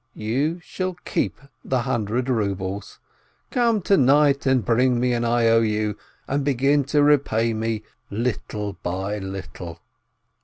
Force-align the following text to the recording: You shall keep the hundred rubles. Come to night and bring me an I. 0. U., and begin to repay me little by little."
You 0.15 0.59
shall 0.61 0.95
keep 1.05 1.39
the 1.63 1.83
hundred 1.83 2.27
rubles. 2.27 2.97
Come 3.51 3.83
to 3.83 3.97
night 3.97 4.47
and 4.47 4.65
bring 4.65 4.99
me 4.99 5.13
an 5.13 5.23
I. 5.23 5.43
0. 5.43 5.59
U., 5.59 5.97
and 6.27 6.43
begin 6.43 6.83
to 6.85 7.03
repay 7.03 7.53
me 7.53 7.83
little 8.09 8.79
by 8.81 9.19
little." 9.19 9.79